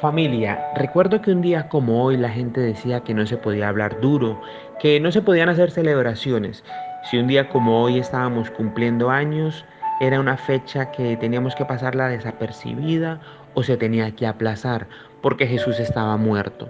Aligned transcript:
Familia, 0.00 0.72
recuerdo 0.74 1.22
que 1.22 1.30
un 1.30 1.40
día 1.40 1.68
como 1.68 2.04
hoy 2.04 2.16
la 2.16 2.28
gente 2.28 2.60
decía 2.60 3.00
que 3.00 3.14
no 3.14 3.26
se 3.26 3.36
podía 3.36 3.68
hablar 3.68 4.00
duro, 4.00 4.40
que 4.80 4.98
no 5.00 5.12
se 5.12 5.22
podían 5.22 5.48
hacer 5.48 5.70
celebraciones. 5.70 6.64
Si 7.10 7.16
un 7.16 7.28
día 7.28 7.48
como 7.48 7.82
hoy 7.82 7.98
estábamos 7.98 8.50
cumpliendo 8.50 9.10
años, 9.10 9.64
era 10.00 10.20
una 10.20 10.36
fecha 10.36 10.90
que 10.90 11.16
teníamos 11.16 11.54
que 11.54 11.64
pasarla 11.64 12.08
desapercibida 12.08 13.20
o 13.54 13.62
se 13.62 13.76
tenía 13.76 14.14
que 14.14 14.26
aplazar 14.26 14.88
porque 15.24 15.46
Jesús 15.46 15.80
estaba 15.80 16.18
muerto. 16.18 16.68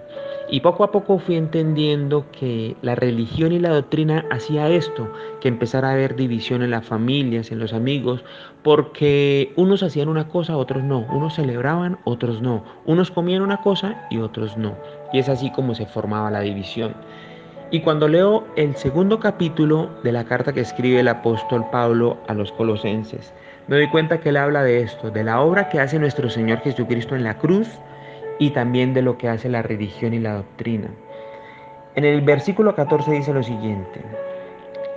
Y 0.49 0.61
poco 0.61 0.85
a 0.85 0.91
poco 0.91 1.19
fui 1.19 1.35
entendiendo 1.35 2.31
que 2.31 2.77
la 2.81 2.95
religión 2.95 3.51
y 3.51 3.59
la 3.59 3.71
doctrina 3.71 4.25
hacía 4.31 4.69
esto, 4.69 5.11
que 5.41 5.49
empezara 5.49 5.89
a 5.89 5.93
haber 5.93 6.15
división 6.15 6.61
en 6.61 6.71
las 6.71 6.85
familias, 6.85 7.51
en 7.51 7.59
los 7.59 7.73
amigos, 7.73 8.23
porque 8.63 9.51
unos 9.57 9.83
hacían 9.83 10.07
una 10.07 10.29
cosa, 10.29 10.55
otros 10.55 10.83
no, 10.83 10.99
unos 10.99 11.35
celebraban, 11.35 11.97
otros 12.05 12.41
no, 12.41 12.63
unos 12.85 13.11
comían 13.11 13.41
una 13.41 13.57
cosa 13.57 14.07
y 14.09 14.19
otros 14.19 14.55
no. 14.55 14.77
Y 15.11 15.19
es 15.19 15.27
así 15.27 15.51
como 15.51 15.75
se 15.75 15.87
formaba 15.87 16.31
la 16.31 16.39
división. 16.39 16.95
Y 17.71 17.81
cuando 17.81 18.07
leo 18.07 18.45
el 18.55 18.75
segundo 18.75 19.19
capítulo 19.19 19.89
de 20.03 20.11
la 20.11 20.25
carta 20.25 20.53
que 20.53 20.61
escribe 20.61 20.99
el 20.99 21.07
apóstol 21.07 21.65
Pablo 21.71 22.17
a 22.27 22.35
los 22.35 22.51
colosenses, 22.51 23.33
me 23.67 23.77
doy 23.77 23.89
cuenta 23.89 24.19
que 24.19 24.29
él 24.29 24.37
habla 24.37 24.61
de 24.61 24.81
esto, 24.81 25.09
de 25.09 25.23
la 25.23 25.41
obra 25.41 25.67
que 25.69 25.79
hace 25.79 25.97
nuestro 25.97 26.29
Señor 26.29 26.59
Jesucristo 26.59 27.15
en 27.15 27.23
la 27.23 27.39
cruz 27.39 27.67
y 28.37 28.51
también 28.51 28.93
de 28.93 29.01
lo 29.01 29.17
que 29.17 29.29
hace 29.29 29.49
la 29.49 29.63
religión 29.63 30.13
y 30.13 30.19
la 30.19 30.35
doctrina. 30.35 30.89
En 31.95 32.05
el 32.05 32.21
versículo 32.21 32.75
14 32.75 33.11
dice 33.11 33.33
lo 33.33 33.41
siguiente, 33.41 33.99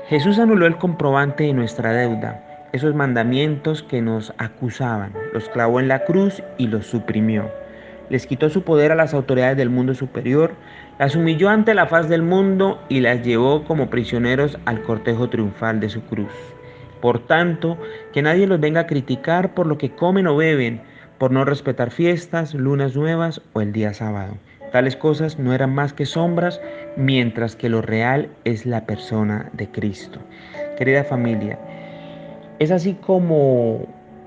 Jesús 0.09 0.39
anuló 0.39 0.67
el 0.67 0.77
comprobante 0.77 1.45
de 1.45 1.55
nuestra 1.55 1.93
deuda, 1.93 2.69
esos 2.73 2.95
mandamientos 2.95 3.83
que 3.83 4.03
nos 4.03 4.35
acusaban, 4.37 5.15
los 5.33 5.49
clavó 5.49 5.81
en 5.81 5.89
la 5.89 6.05
cruz 6.05 6.43
y 6.59 6.67
los 6.67 6.87
suprimió 6.87 7.51
les 8.11 8.27
quitó 8.27 8.51
su 8.51 8.63
poder 8.63 8.93
a 8.93 8.97
las 8.97 9.15
autoridades 9.15 9.57
del 9.57 9.71
mundo 9.71 9.95
superior, 9.95 10.53
las 10.99 11.15
humilló 11.15 11.49
ante 11.49 11.75
la 11.75 11.87
faz 11.87 12.09
del 12.09 12.23
mundo 12.23 12.83
y 12.89 13.01
las 13.01 13.23
llevó 13.23 13.65
como 13.65 13.91
prisioneros 13.91 14.59
al 14.65 14.83
cortejo 14.83 15.29
triunfal 15.29 15.81
de 15.81 15.89
su 15.89 16.03
cruz. 16.03 16.33
Por 17.01 17.27
tanto, 17.27 17.79
que 18.13 18.23
nadie 18.23 18.47
los 18.47 18.61
venga 18.61 18.81
a 18.81 18.87
criticar 18.87 19.55
por 19.55 19.67
lo 19.67 19.79
que 19.79 19.91
comen 19.91 20.27
o 20.27 20.37
beben, 20.37 20.81
por 21.19 21.31
no 21.31 21.45
respetar 21.45 21.91
fiestas, 21.91 22.55
lunas 22.55 22.97
nuevas 22.97 23.41
o 23.53 23.61
el 23.61 23.73
día 23.73 23.95
sábado. 23.95 24.35
Tales 24.73 24.97
cosas 24.97 25.39
no 25.39 25.55
eran 25.55 25.75
más 25.75 25.93
que 25.93 26.05
sombras, 26.05 26.61
mientras 26.97 27.57
que 27.57 27.69
lo 27.69 27.81
real 27.81 28.29
es 28.45 28.67
la 28.67 28.85
persona 28.85 29.51
de 29.53 29.69
Cristo. 29.71 30.21
Querida 30.77 31.05
familia, 31.05 31.59
es 32.59 32.71
así 32.71 32.95
como 32.95 33.87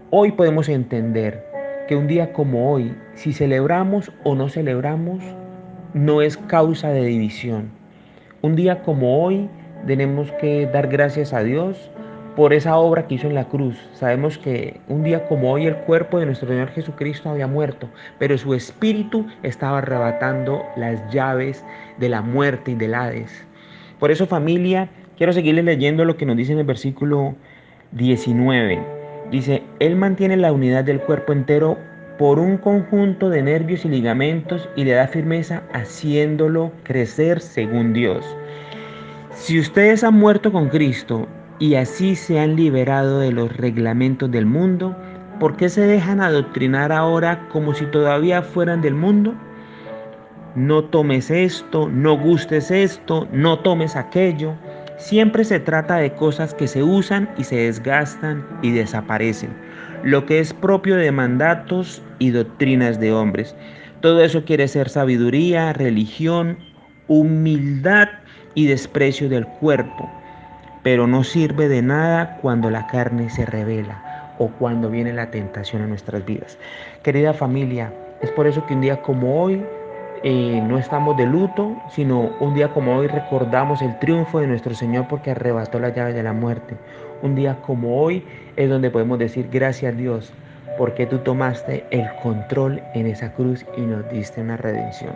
hoy 0.10 0.32
podemos 0.32 0.68
entender 0.70 1.51
que 1.92 1.98
un 1.98 2.08
día 2.08 2.32
como 2.32 2.72
hoy, 2.72 2.96
si 3.16 3.34
celebramos 3.34 4.14
o 4.24 4.34
no 4.34 4.48
celebramos, 4.48 5.22
no 5.94 6.22
es 6.22 6.38
causa 6.38 6.88
de 6.88 7.04
división. 7.04 7.70
Un 8.42 8.56
día 8.56 8.82
como 8.84 9.22
hoy 9.22 9.50
tenemos 9.86 10.32
que 10.40 10.68
dar 10.68 10.88
gracias 10.88 11.34
a 11.34 11.44
Dios 11.44 11.92
por 12.38 12.54
esa 12.54 12.78
obra 12.78 13.08
que 13.08 13.16
hizo 13.16 13.28
en 13.28 13.36
la 13.36 13.50
cruz. 13.50 13.78
Sabemos 13.92 14.38
que 14.38 14.80
un 14.88 15.04
día 15.04 15.28
como 15.28 15.52
hoy 15.52 15.66
el 15.66 15.76
cuerpo 15.80 16.18
de 16.18 16.28
nuestro 16.28 16.48
Señor 16.48 16.70
Jesucristo 16.70 17.30
había 17.30 17.48
muerto, 17.48 17.90
pero 18.20 18.38
su 18.38 18.54
espíritu 18.54 19.28
estaba 19.44 19.80
arrebatando 19.80 20.64
las 20.78 21.14
llaves 21.14 21.62
de 21.98 22.08
la 22.08 22.22
muerte 22.22 22.72
y 22.72 22.76
del 22.76 22.96
Hades. 22.96 23.46
Por 24.00 24.12
eso 24.12 24.28
familia, 24.28 24.88
quiero 25.18 25.34
seguirles 25.34 25.66
leyendo 25.66 26.06
lo 26.06 26.16
que 26.16 26.26
nos 26.26 26.38
dice 26.38 26.54
en 26.54 26.60
el 26.60 26.66
versículo 26.66 27.36
19. 27.92 29.01
Dice, 29.32 29.64
Él 29.80 29.96
mantiene 29.96 30.36
la 30.36 30.52
unidad 30.52 30.84
del 30.84 31.00
cuerpo 31.00 31.32
entero 31.32 31.78
por 32.18 32.38
un 32.38 32.58
conjunto 32.58 33.30
de 33.30 33.42
nervios 33.42 33.86
y 33.86 33.90
ligamentos 33.90 34.70
y 34.76 34.84
le 34.84 34.92
da 34.92 35.08
firmeza 35.08 35.64
haciéndolo 35.74 36.72
crecer 36.84 37.40
según 37.40 37.94
Dios. 37.94 38.26
Si 39.34 39.58
ustedes 39.58 40.04
han 40.04 40.16
muerto 40.16 40.52
con 40.52 40.70
Cristo 40.70 41.28
y 41.58 41.76
así 41.76 42.16
se 42.16 42.40
han 42.40 42.56
liberado 42.58 43.20
de 43.20 43.32
los 43.32 43.56
reglamentos 43.56 44.30
del 44.30 44.46
mundo, 44.46 44.96
¿por 45.40 45.56
qué 45.56 45.70
se 45.70 45.82
dejan 45.82 46.22
adoctrinar 46.22 46.92
ahora 46.92 47.48
como 47.50 47.74
si 47.74 47.86
todavía 47.86 48.42
fueran 48.42 48.82
del 48.82 48.94
mundo? 48.94 49.34
No 50.54 50.84
tomes 50.84 51.32
esto, 51.32 51.88
no 51.88 52.18
gustes 52.18 52.70
esto, 52.70 53.28
no 53.32 53.60
tomes 53.60 53.96
aquello. 53.96 54.54
Siempre 55.02 55.44
se 55.44 55.60
trata 55.60 55.96
de 55.96 56.14
cosas 56.14 56.54
que 56.54 56.68
se 56.68 56.84
usan 56.84 57.28
y 57.36 57.44
se 57.44 57.56
desgastan 57.56 58.46
y 58.62 58.72
desaparecen, 58.72 59.50
lo 60.04 60.28
que 60.28 60.40
es 60.40 60.54
propio 60.54 60.96
de 60.96 61.12
mandatos 61.12 62.04
y 62.20 62.30
doctrinas 62.30 63.00
de 63.00 63.12
hombres. 63.12 63.56
Todo 64.02 64.24
eso 64.24 64.46
quiere 64.46 64.68
ser 64.68 64.90
sabiduría, 64.90 65.74
religión, 65.74 66.60
humildad 67.08 68.10
y 68.54 68.68
desprecio 68.68 69.28
del 69.28 69.48
cuerpo, 69.48 70.08
pero 70.84 71.08
no 71.08 71.24
sirve 71.24 71.68
de 71.68 71.82
nada 71.82 72.38
cuando 72.40 72.70
la 72.70 72.86
carne 72.86 73.28
se 73.32 73.48
revela 73.48 74.36
o 74.38 74.50
cuando 74.50 74.92
viene 74.92 75.14
la 75.14 75.32
tentación 75.32 75.82
a 75.82 75.88
nuestras 75.88 76.24
vidas. 76.26 76.60
Querida 77.02 77.34
familia, 77.34 77.92
es 78.22 78.30
por 78.32 78.46
eso 78.46 78.64
que 78.68 78.76
un 78.76 78.82
día 78.82 79.02
como 79.02 79.42
hoy 79.42 79.66
eh, 80.24 80.62
no 80.68 80.78
estamos 80.78 81.18
de 81.18 81.26
luto, 81.26 81.76
sino 81.90 82.30
un 82.40 82.54
día 82.54 82.68
como 82.68 82.96
hoy 82.96 83.08
recordamos 83.08 83.82
el 83.82 83.98
triunfo 83.98 84.40
de 84.40 84.46
nuestro 84.46 84.76
Señor 84.76 85.08
porque 85.08 85.32
arrebató 85.32 85.80
la 85.80 85.90
llave 85.90 86.14
de 86.14 86.22
la 86.22 86.32
muerte. 86.32 86.76
Un 87.24 87.34
día 87.34 87.58
como 87.66 88.00
hoy 88.00 88.24
es 88.56 88.70
donde 88.70 88.92
podemos 88.92 89.18
decir 89.18 89.50
gracias 89.52 89.94
a 89.94 89.98
Dios 89.98 90.32
porque 90.78 91.08
tú 91.08 91.18
tomaste 91.20 91.86
el 91.90 92.08
control 92.22 92.84
en 92.94 93.08
esa 93.08 93.34
cruz 93.34 93.66
y 93.76 93.82
nos 93.82 94.08
diste 94.12 94.42
una 94.42 94.58
redención. 94.58 95.16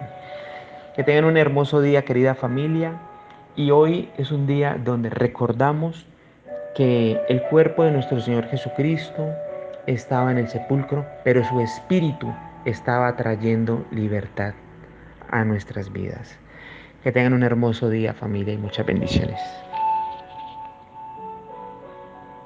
Que 0.96 1.04
tengan 1.04 1.26
un 1.26 1.38
hermoso 1.38 1.82
día, 1.82 2.04
querida 2.04 2.34
familia. 2.34 2.94
Y 3.56 3.70
hoy 3.70 4.10
es 4.18 4.32
un 4.32 4.48
día 4.48 4.76
donde 4.84 5.12
recordamos 5.12 6.08
que 6.74 7.22
el 7.30 7.44
cuerpo 7.44 7.84
de 7.84 7.92
nuestro 7.92 8.20
Señor 8.20 8.48
Jesucristo 8.48 9.30
estaba 9.86 10.32
en 10.32 10.40
el 10.40 10.48
sepulcro, 10.48 11.06
pero 11.24 11.44
su 11.44 11.62
espíritu 11.62 12.34
estaba 12.66 13.16
trayendo 13.16 13.86
libertad 13.92 14.56
a 15.40 15.46
nuestras 15.46 15.92
vidas. 15.92 16.38
Que 17.04 17.12
tengan 17.12 17.34
un 17.34 17.44
hermoso 17.44 17.90
día 17.90 18.14
familia 18.14 18.54
y 18.54 18.58
muchas 18.58 18.86
bendiciones. 18.86 19.40